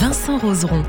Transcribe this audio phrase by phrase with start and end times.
[0.00, 0.82] Vincent Roseron.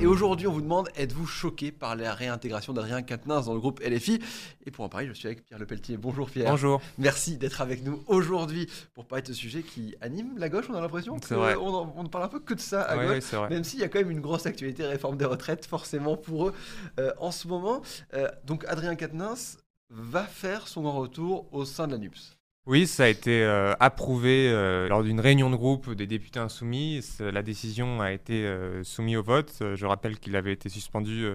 [0.00, 3.80] Et aujourd'hui, on vous demande êtes-vous choqué par la réintégration d'Adrien Quatennens dans le groupe
[3.80, 4.20] LFI
[4.66, 5.96] Et pour en parler, je suis avec Pierre Lepelletier.
[5.96, 6.50] Bonjour Pierre.
[6.50, 6.80] Bonjour.
[6.98, 10.74] Merci d'être avec nous aujourd'hui pour parler de ce sujet qui anime la gauche, on
[10.74, 11.16] a l'impression.
[11.26, 11.54] C'est vrai.
[11.56, 13.14] On, en- on ne parle un peu que de ça à Oui, gauche.
[13.16, 13.48] oui, c'est vrai.
[13.48, 16.54] Même s'il y a quand même une grosse actualité réforme des retraites, forcément pour eux
[16.98, 17.80] euh, en ce moment.
[18.14, 19.58] Euh, donc Adrien Quatennens
[19.90, 22.36] va faire son grand retour au sein de la NUPS.
[22.64, 27.04] Oui, ça a été euh, approuvé euh, lors d'une réunion de groupe des députés insoumis.
[27.18, 29.52] La décision a été euh, soumise au vote.
[29.74, 31.26] Je rappelle qu'il avait été suspendu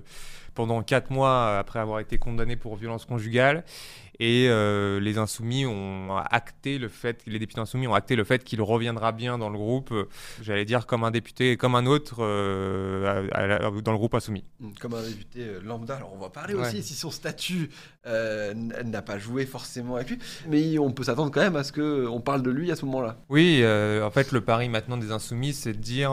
[0.58, 3.64] pendant quatre mois après avoir été condamné pour violence conjugale.
[4.20, 8.44] Et euh, les insoumis ont acté le fait, les députés insoumis ont acté le fait
[8.44, 10.06] qu'il reviendra bien dans le groupe, euh,
[10.42, 14.16] j'allais dire comme un député, comme un autre euh, à- à la- dans le groupe
[14.16, 14.44] insoumis.
[14.82, 16.62] Comme un député lambda, alors on va parler Ouais.
[16.68, 17.70] aussi si son statut
[18.08, 20.18] euh, n'a pas joué forcément avec lui,
[20.50, 23.18] mais on peut s'attendre quand même à ce qu'on parle de lui à ce moment-là.
[23.30, 26.10] Oui, en fait, le pari maintenant des insoumis, c'est de dire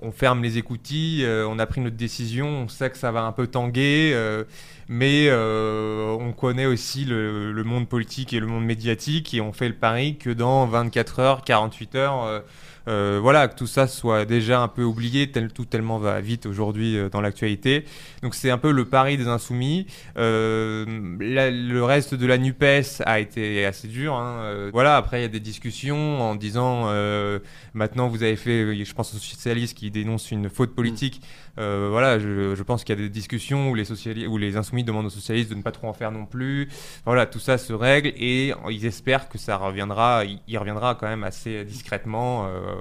[0.00, 3.32] on ferme les écoutilles, on a pris notre décision, on sait que ça va un
[3.34, 4.44] peu tanguer, euh,
[4.88, 9.52] mais euh, on connaît aussi le, le monde politique et le monde médiatique et on
[9.52, 12.42] fait le pari que dans 24 heures, 48 heures,
[12.88, 16.20] euh, euh, voilà, que tout ça soit déjà un peu oublié, tel, tout tellement va
[16.20, 17.84] vite aujourd'hui euh, dans l'actualité.
[18.22, 19.86] Donc c'est un peu le pari des insoumis.
[20.16, 24.14] Euh, la- le reste de la NUPES a été assez dur.
[24.14, 24.38] hein.
[24.42, 27.38] Euh, voilà, après il y a des discussions en disant euh,
[27.74, 31.20] maintenant vous avez fait, je pense aux socialistes qui dénoncent une faute politique.
[31.58, 34.56] Euh, voilà, je, je pense qu'il y a des discussions où les, sociali- où les
[34.56, 36.68] insoumis demandent aux socialistes de ne pas trop en faire non plus.
[37.04, 41.06] Voilà, tout ça se règle et ils espèrent que ça reviendra, il, il reviendra quand
[41.06, 42.73] même assez discrètement euh,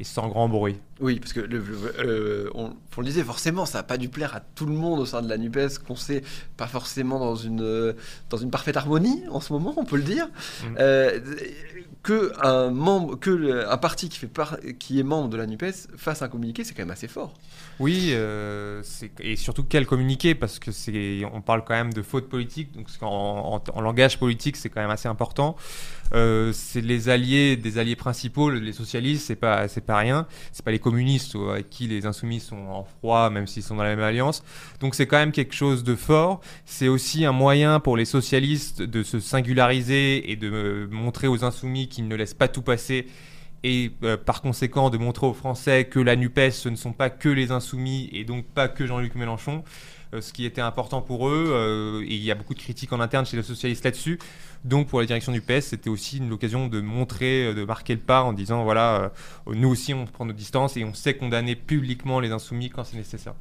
[0.00, 0.76] et sans grand bruit.
[1.00, 4.08] Oui, parce que le, le- euh, on, on le disait, forcément, ça n'a pas dû
[4.08, 6.22] plaire à tout le monde au sein de la NUPES, qu'on sait
[6.56, 7.92] pas forcément dans une, euh,
[8.30, 10.26] dans une parfaite harmonie en ce moment, on peut le dire.
[10.64, 10.66] Mm.
[10.78, 11.20] Euh,
[12.02, 15.46] que un, membre, que le- un parti qui, fait par- qui est membre de la
[15.46, 17.34] NUPES fasse un communiqué, c'est quand même assez fort.
[17.80, 18.82] Oui, euh,
[19.20, 22.86] et surtout quel communiqué, parce que c'est, on parle quand même de faute politique, donc
[23.02, 25.56] en, en- en langage politique, c'est quand même assez important.
[26.14, 30.26] Euh, c'est les alliés, des alliés principaux, les socialistes, c'est pas, c'est pas rien.
[30.52, 33.76] C'est pas les communistes euh, avec qui les insoumis sont en froid, même s'ils sont
[33.76, 34.42] dans la même alliance.
[34.80, 36.40] Donc c'est quand même quelque chose de fort.
[36.64, 41.44] C'est aussi un moyen pour les socialistes de se singulariser et de euh, montrer aux
[41.44, 43.06] insoumis qu'ils ne laissent pas tout passer
[43.64, 47.10] et euh, par conséquent de montrer aux Français que la NUPES, ce ne sont pas
[47.10, 49.64] que les insoumis et donc pas que Jean-Luc Mélenchon,
[50.12, 53.00] ce qui était important pour eux, euh, et il y a beaucoup de critiques en
[53.00, 54.18] interne chez les socialistes là-dessus.
[54.64, 57.94] Donc pour la direction du PS, c'était aussi une occasion de montrer, euh, de marquer
[57.94, 59.12] le pas en disant voilà,
[59.48, 62.84] euh, nous aussi on prend nos distances et on sait condamner publiquement les insoumis quand
[62.84, 63.34] c'est nécessaire.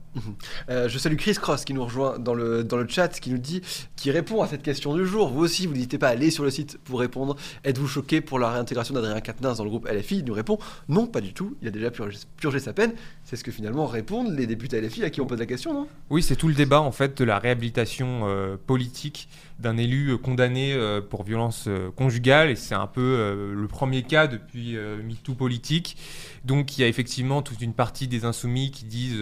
[0.69, 3.37] Euh, je salue Chris Cross qui nous rejoint dans le, dans le chat, qui nous
[3.37, 3.61] dit,
[3.95, 5.29] qui répond à cette question du jour.
[5.29, 7.35] Vous aussi, vous n'hésitez pas à aller sur le site pour répondre.
[7.63, 10.57] Êtes-vous choqué pour la réintégration d'Adrien Quatennens dans le groupe LFI Il nous répond
[10.89, 11.55] non, pas du tout.
[11.61, 12.93] Il a déjà purgé, purgé sa peine.
[13.23, 15.87] C'est ce que finalement répondent les députés LFI à qui on pose la question, non?
[16.09, 19.29] Oui, c'est tout le débat en fait de la réhabilitation euh, politique
[19.59, 22.49] d'un élu euh, condamné euh, pour violence conjugale.
[22.49, 25.95] Et c'est un peu le premier cas depuis MeToo politique.
[26.43, 29.21] Donc il y a effectivement toute une partie des insoumis qui disent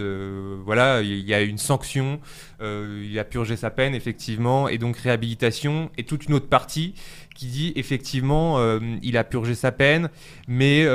[0.64, 2.20] voilà il y a une sanction,
[2.60, 4.68] il a purgé sa peine effectivement.
[4.68, 5.90] Et donc réhabilitation.
[5.98, 6.94] Et toute une autre partie
[7.34, 8.58] qui dit effectivement
[9.02, 10.08] il a purgé sa peine
[10.48, 10.86] mais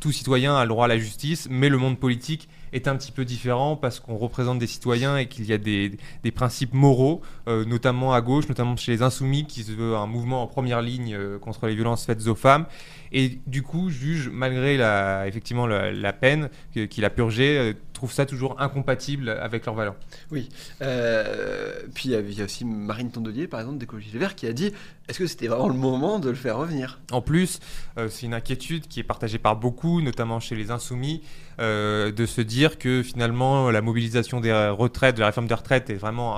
[0.00, 3.12] tout citoyen a le droit à la justice mais le monde politique est un petit
[3.12, 7.20] peu différent parce qu'on représente des citoyens et qu'il y a des, des principes moraux,
[7.48, 10.82] euh, notamment à gauche, notamment chez les insoumis, qui se veut un mouvement en première
[10.82, 12.66] ligne euh, contre les violences faites aux femmes,
[13.12, 18.12] et du coup juge, malgré la, effectivement la, la peine qu'il a purgée, euh, trouve
[18.12, 19.94] ça toujours incompatible avec leurs valeurs.
[20.30, 20.48] Oui.
[20.80, 24.46] Euh, puis il y y a aussi Marine Tondelier, par exemple, d'Écologie Les Verts, qui
[24.46, 24.72] a dit
[25.08, 27.00] est-ce que c'était vraiment le moment de le faire revenir?
[27.10, 27.60] En plus,
[28.08, 31.22] c'est une inquiétude qui est partagée par beaucoup, notamment chez les insoumis,
[31.58, 35.94] de se dire que finalement la mobilisation des retraites, de la réforme des retraites est
[35.94, 36.36] vraiment,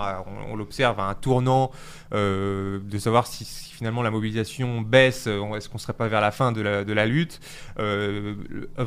[0.50, 1.70] on, l'observe, un tournant,
[2.12, 6.52] euh, de savoir si, finalement la mobilisation baisse, est-ce qu'on serait pas vers la fin
[6.52, 7.40] de la, lutte.
[7.78, 8.34] Euh,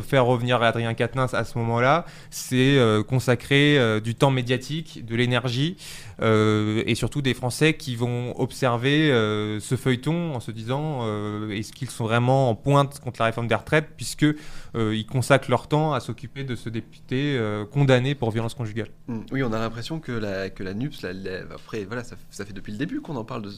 [0.08, 5.78] Faire revenir Adrien Quatennens à ce moment-là, c'est euh, consacrer du temps médiatique, de l'énergie,
[6.22, 11.72] et surtout des Français qui vont observer euh, ce feuilleton en se disant euh, est-ce
[11.72, 15.68] qu'ils sont vraiment en pointe contre la réforme des retraites, puisque euh, ils consacrent leur
[15.68, 18.90] temps à s'occuper de ce député euh, condamné pour violence conjugale.
[19.08, 19.20] Mm.
[19.32, 22.72] Oui, on a l'impression que la, que la NUPS, la- après, voilà, ça, fait depuis
[22.72, 23.52] le début qu'on en parle de,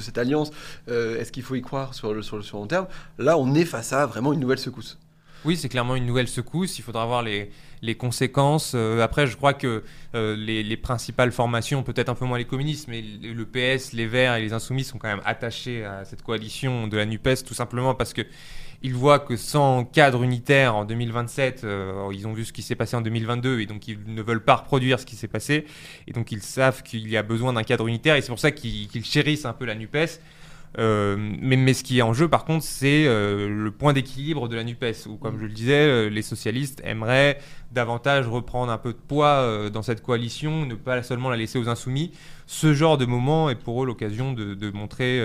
[0.00, 0.50] cette alliance.
[0.88, 2.86] Euh, Est-ce qu'il faut y croire sur, le, sur le long terme?
[3.18, 4.98] Là, on est face à vraiment une nouvelle secousse.
[5.46, 6.76] Oui, c'est clairement une nouvelle secousse.
[6.80, 7.50] Il faudra voir les,
[7.94, 8.72] conséquences.
[8.74, 9.84] Euh, après, je crois que
[10.16, 14.06] euh, les, les principales formations, peut-être un peu moins les communistes, mais le PS, les
[14.06, 17.54] Verts et les Insoumis sont quand même attachés à cette coalition de la NUPES, tout
[17.54, 18.22] simplement parce que
[18.82, 22.74] ils voient que sans cadre unitaire en 2027, euh, ils ont vu ce qui s'est
[22.74, 25.64] passé en 2022 et donc ils ne veulent pas reproduire ce qui s'est passé.
[26.08, 28.50] Et donc ils savent qu'il y a besoin d'un cadre unitaire et c'est pour ça
[28.50, 30.20] qu'ils chérissent un peu la NUPES.
[30.78, 34.48] Euh, mais, mais ce qui est en jeu, par contre, c'est euh, le point d'équilibre
[34.48, 37.38] de la NUPES, où, comme je le disais, euh, les socialistes aimeraient
[37.72, 41.68] davantage reprendre un peu de poids dans cette coalition, ne pas seulement la laisser aux
[41.68, 42.12] insoumis.
[42.46, 45.20] Ce genre de moment est pour eux l'occasion de, de montrer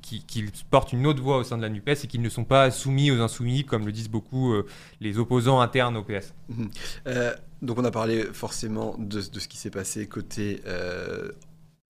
[0.00, 2.70] qu'ils portent une autre voix au sein de la NUPES et qu'ils ne sont pas
[2.70, 4.54] soumis aux insoumis, comme le disent beaucoup
[5.00, 6.32] les opposants internes au PS.
[7.06, 10.62] Euh, donc, on a parlé forcément de, de ce qui s'est passé côté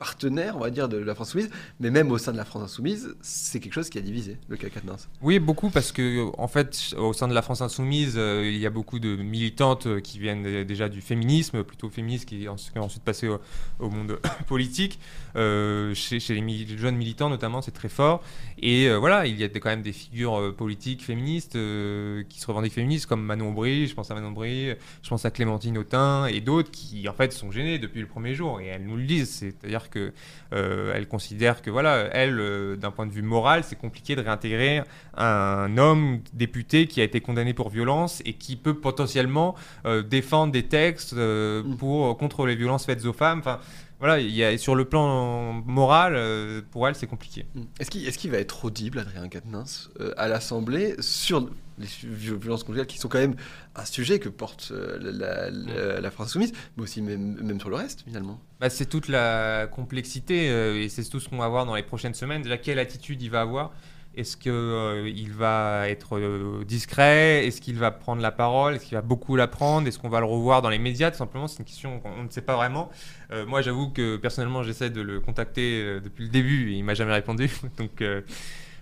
[0.01, 2.63] partenaire, on va dire, de la France Insoumise, mais même au sein de la France
[2.63, 5.09] Insoumise, c'est quelque chose qui a divisé le cas Quatennens.
[5.21, 8.65] Oui, beaucoup, parce que en fait, au sein de la France insoumise, euh, il y
[8.65, 13.03] a beaucoup de militantes euh, qui viennent déjà du féminisme, plutôt féministes, qui, ont ensuite
[13.03, 14.99] passé au, monde politique.
[15.37, 18.23] Euh, chez, les jeunes militants, notamment, c'est très fort.
[18.63, 23.07] Et voilà, il y a quand même des figures politiques féministes qui se revendiquent féministes,
[23.07, 26.71] comme Manon Aubry, je pense à Manon Aubry, je pense à Clémentine Autain et d'autres
[26.71, 28.61] qui, en fait, sont gênées depuis le premier jour.
[28.61, 30.13] Et elles nous le disent, c'est-à-dire que
[30.53, 34.23] euh, elle considère que voilà, elle, euh, d'un point de vue moral, c'est compliqué de
[34.23, 34.83] réintégrer
[35.17, 39.55] un homme député qui a été condamné pour violence et qui peut potentiellement
[39.85, 41.15] euh, défendre des textes
[41.63, 41.77] Mm.
[41.77, 43.41] pour contre les violences faites aux femmes.
[43.41, 43.61] Enfin,
[43.99, 47.45] voilà, il y a sur le plan moral, euh, pour elle, c'est compliqué.
[47.79, 51.51] Est-ce qu'il est-ce qu'il va être audible, Adrien Quatennens, euh, à l'Assemblée sur
[51.81, 51.89] les
[52.37, 53.35] violences conjugales qui sont quand même
[53.75, 57.71] un sujet que porte euh, la, la- la France Insoumise, mais aussi même, même sur
[57.71, 58.41] le reste, finalement.
[58.61, 61.83] Bah, c'est toute la complexité euh, et c'est tout ce qu'on va voir dans les
[61.83, 62.43] prochaines semaines.
[62.43, 63.73] Déjà, quelle attitude il va avoir?
[64.17, 67.47] Est-ce qu'il va être euh, discret?
[67.47, 68.75] Est-ce qu'il va prendre la parole?
[68.75, 69.87] Est-ce qu'il va beaucoup la prendre?
[69.87, 71.13] Est-ce qu'on va le revoir dans les médias?
[71.13, 72.91] Tout simplement, c'est une question qu'on on ne sait pas vraiment.
[73.31, 76.83] Euh, moi, j'avoue que personnellement, j'essaie de le contacter euh, depuis le début et il
[76.85, 77.49] m'a jamais répondu.
[77.79, 78.23] Donc euh,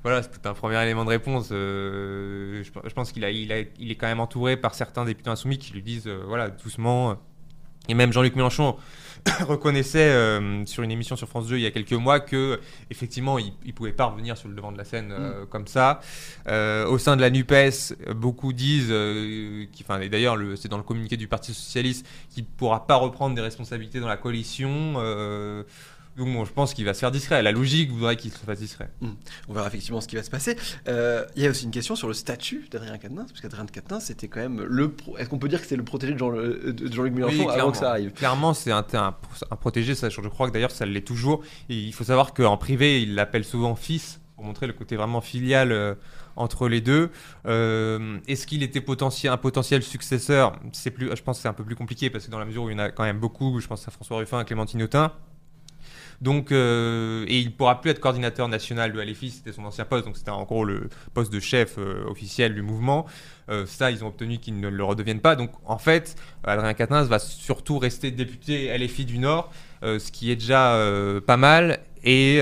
[0.02, 1.48] voilà, c'est un premier élément de réponse.
[1.52, 5.04] Euh, je, je pense qu'il a, il a- il est quand même entouré par certains
[5.04, 7.16] députés insoumis qui lui disent euh, voilà, doucement.
[7.90, 8.76] Et même Jean-Luc Mélenchon
[9.48, 12.60] reconnaissait euh, sur une émission sur France 2 il y a quelques mois que
[12.90, 16.00] effectivement il, il pouvait pas revenir sur le devant de la scène euh, comme ça.
[16.48, 17.54] Euh, au sein de la Nupes,
[18.14, 22.44] beaucoup disent, euh, enfin et d'ailleurs le- c'est dans le communiqué du Parti socialiste, qu'il
[22.44, 24.94] pourra pas reprendre des responsabilités dans la coalition.
[26.18, 27.42] Euh, donc bon, je pense qu'il va se faire discret.
[27.42, 28.90] La logique voudrait qu'il se fasse discret.
[29.48, 30.56] On verra effectivement ce qui va se passer.
[30.88, 34.04] Euh, Il y a aussi une question sur le statut d'Adrien Quatennens, parce qu'Adrien Quatennens,
[34.04, 34.90] c'était quand même le...
[34.90, 37.54] pro- Est-ce qu'on peut dire que c'est le protégé de Jean- de Jean-Luc Mélenchon Oui,
[37.54, 38.10] avant que ça arrive?
[38.12, 39.14] Clairement, c'est un, un,
[39.50, 41.42] un protégé, ça, je crois que d'ailleurs ça l'est toujours.
[41.68, 45.20] Et il faut savoir qu'en privé, il l'appelle souvent fils, pour montrer le côté vraiment
[45.20, 45.94] filial euh,
[46.36, 47.10] entre les deux.
[47.46, 50.52] Euh, Est-ce qu'il était potentiel, un potentiel successeur?
[50.72, 52.62] C'est plus, Je pense que c'est un peu plus compliqué, parce que dans la mesure
[52.64, 54.82] où il y en a quand même beaucoup, je pense à François Ruffin, à Clémentine
[54.82, 55.12] Autain.
[56.20, 60.04] Donc, euh, et il pourra plus être coordinateur national de LFI, c'était son ancien poste,
[60.04, 63.06] donc c'était en gros le poste de chef euh, officiel du mouvement.
[63.50, 65.36] Euh, ça, ils ont obtenu qu'il ne le redevienne pas.
[65.36, 69.52] Donc, en fait, Adrien Quatennens va surtout rester député LFI du Nord,
[69.84, 70.76] euh, ce qui est déjà
[71.26, 71.80] pas mal.
[72.04, 72.40] Et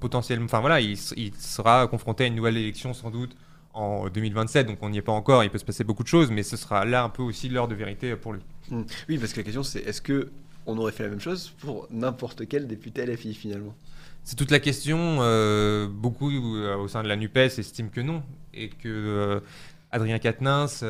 [0.00, 3.36] potentiellement, enfin voilà, il, sera confronté à une nouvelle élection sans doute
[3.74, 6.30] en 2027, donc on n'y est pas encore, il peut se passer beaucoup de choses,
[6.30, 8.42] mais ce sera là un peu aussi l'heure de vérité pour lui.
[8.70, 8.82] Hmm.
[9.08, 10.30] Oui, parce que la question c'est est-ce que
[10.66, 13.74] on aurait fait la même chose pour n'importe quel député LFI finalement
[14.24, 15.18] C'est toute la question.
[15.20, 18.22] euh, beaucoup euh, au sein de la NUPES estiment que non.
[18.54, 19.40] Et que euh,
[19.90, 20.84] Adrien Quatennens,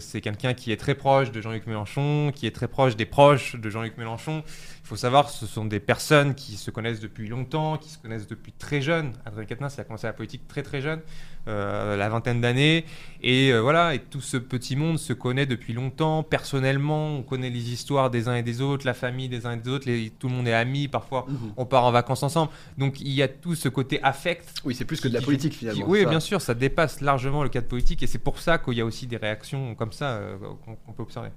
[0.00, 3.54] c'est quelqu'un qui est très proche de Jean-Luc Mélenchon, qui est très proche des proches
[3.56, 4.42] de Jean-Luc Mélenchon.
[4.82, 8.26] Il faut savoir, ce sont des personnes qui se connaissent depuis longtemps, qui se connaissent
[8.26, 9.12] depuis très jeune.
[9.24, 11.00] Adrien Quatennens il a commencé la politique très très jeune,
[11.46, 12.84] euh, la vingtaine d'années.
[13.22, 16.24] Et euh, voilà, et tout ce petit monde se connaît depuis longtemps.
[16.24, 19.56] Personnellement, on connaît les histoires des uns et des autres, la famille des uns et
[19.58, 19.86] des autres.
[19.86, 20.88] les- tout le monde est ami.
[20.88, 22.50] Parfois, on part en vacances ensemble.
[22.76, 24.54] Donc il y a tout ce côté affect.
[24.64, 25.84] Oui, c'est plus que de la politique qui- finalement.
[25.86, 26.08] oui, ça.
[26.10, 28.84] bien sûr, ça dépasse largement le cadre politique et c'est pour ça qu'il y a
[28.84, 31.28] aussi des réactions comme ça euh, qu'on qu'on peut observer.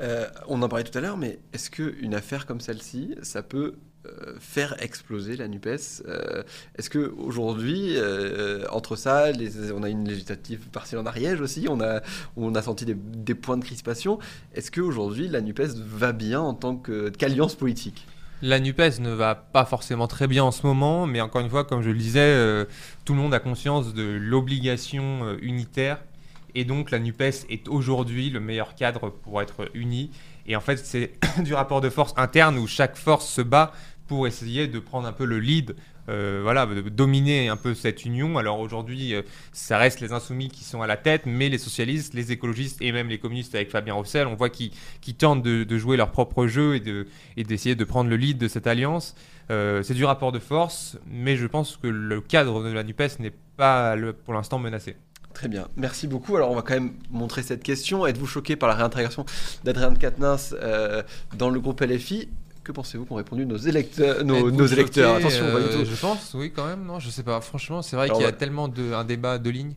[0.00, 3.76] Euh, on en parlait tout à l'heure, mais est-ce qu'une affaire comme celle-ci, ça peut
[4.04, 6.02] euh, faire exploser la NUPES.
[6.08, 6.42] Euh,
[6.76, 9.26] Est-ce que aujourd'hui, euh, entre ça,
[9.72, 12.00] on a une législative partielle en Ariège aussi, on a,
[12.36, 14.18] on a senti des, points de crispation.
[14.54, 16.74] Est-ce qu'aujourd'hui, la NUPES va bien en tant
[17.16, 18.08] qu'alliance politique?
[18.40, 21.62] La NUPES ne va pas forcément très bien en ce moment, mais encore une fois,
[21.62, 22.66] comme je le disais,
[23.04, 25.98] tout le monde a conscience de l'obligation unitaire.
[26.54, 30.10] Et donc la NUPES est aujourd'hui le meilleur cadre pour être unie.
[30.46, 33.72] Et en fait, c'est du rapport de force interne où chaque force se bat
[34.06, 35.74] pour essayer de prendre un peu le lead,
[36.08, 38.36] euh, voilà, de dominer un peu cette union.
[38.36, 42.12] Alors aujourd'hui, euh, ça reste les insoumis qui sont à la tête, mais les socialistes,
[42.12, 44.72] les écologistes et même les communistes avec Fabien Roussel, on voit qu'ils
[45.16, 47.06] tentent de, jouer leur propre jeu et de,
[47.36, 49.14] et d'essayer de prendre le lead de cette alliance.
[49.50, 53.18] Euh, c'est du rapport de force, mais je pense que le cadre de la NUPES
[53.20, 54.96] n'est pas pour l'instant menacé.
[55.34, 56.36] Très bien, merci beaucoup.
[56.36, 58.06] Alors on va quand même montrer cette question.
[58.06, 59.24] Êtes-vous choqué par la réintégration
[59.64, 61.02] d'Adrien Quatennens euh,
[61.36, 62.28] dans le groupe LFI
[62.64, 65.14] Que pensez-vous qu'ont répondu nos électeurs, nos, nos électeurs?
[65.14, 65.84] choqué, Attention, euh.
[65.84, 66.84] Je pense, oui, quand même.
[66.84, 67.40] Non, je sais pas.
[67.40, 68.32] Franchement, c'est vrai qu'il y a ouais.
[68.32, 69.74] tellement de un débat de lignes.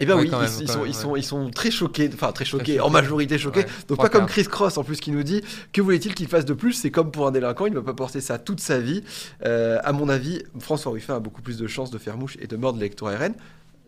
[0.00, 0.92] Eh bien Ouais, oui, ils, même, ils quand sont, même, ils, ouais.
[0.92, 3.60] sont, ils sont très choqués, enfin très choqués, en majorité choqués.
[3.60, 4.26] Ouais, Donc pas comme.
[4.26, 5.40] Chris Cross en plus qui nous dit
[5.72, 6.72] que voulait-il qu'il fasse de plus?
[6.72, 9.04] C'est comme pour un délinquant, il ne va pas porter ça toute sa vie.
[9.44, 12.48] Euh, à mon avis, François Ruffin a beaucoup plus de chances de faire mouche et
[12.48, 13.34] de mordre l'électorat RN.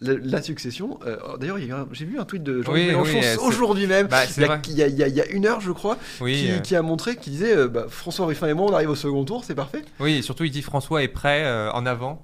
[0.01, 3.19] La, la succession, euh, d'ailleurs, a un- j'ai vu un tweet de Jean-Luc Oui, Mélenchon
[3.19, 4.61] oui, aujourd'hui même, Bah, il, y a, vrai.
[4.69, 6.51] il y a- il y a- il y a une heure, je crois, Oui, qui,
[6.51, 8.95] euh, qui a montré, qui disait euh, bah, François Ruffin et moi, on arrive au
[8.95, 9.83] second tour, c'est parfait.
[10.01, 12.23] oui, et surtout, il dit François est prêt en avant.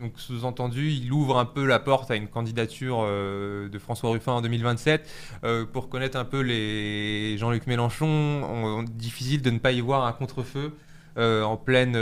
[0.00, 4.40] Donc, sous-entendu, il ouvre un peu la porte à une candidature de François Ruffin en
[4.40, 5.06] 2027.
[5.44, 9.82] Euh, pour connaître un peu les Jean-Luc Mélenchon, on- on- difficile de ne pas y
[9.82, 10.72] voir un contre-feu
[11.18, 11.98] en pleine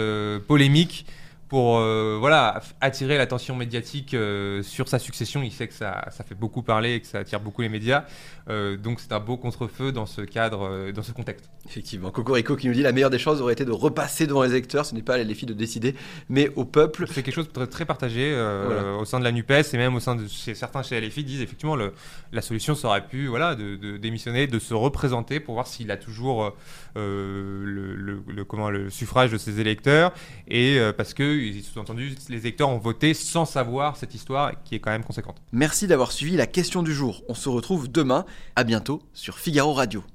[0.47, 1.07] polémique
[1.49, 5.43] pour euh, voilà, attirer l'attention médiatique euh, sur sa succession.
[5.43, 8.05] Il sait que ça, ça fait beaucoup parler et que ça attire beaucoup les médias.
[8.51, 11.49] Euh, donc, c'est un beau contre-feu dans ce cadre, dans ce contexte.
[11.67, 14.51] Effectivement, Cocorico qui nous dit la meilleure des choses aurait été de repasser devant les
[14.51, 15.95] électeurs, ce n'est pas à les filles de décider,
[16.29, 17.07] mais au peuple.
[17.13, 18.95] C'est quelque chose de très, partagé Voilà.
[18.99, 21.43] au sein de la NUPES et même au sein de chez certains chez LFI disent
[21.43, 21.93] effectivement le,
[22.33, 25.91] la solution ça aurait pu voilà, de, de démissionner, de se représenter pour voir s'il
[25.91, 26.55] a toujours
[26.97, 30.13] le, le- le- comment, le suffrage de ses électeurs
[30.49, 34.91] et parce que sous-entendu les électeurs ont voté sans savoir cette histoire qui est quand
[34.91, 35.37] même conséquente.
[35.53, 37.23] Merci d'avoir suivi la question du jour.
[37.29, 38.25] On se retrouve demain.
[38.57, 40.03] À bientôt sur Figaro Radio.